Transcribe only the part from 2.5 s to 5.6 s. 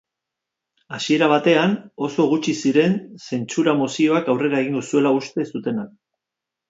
ziren zentsura-mozioak aurrera egingo zuela uste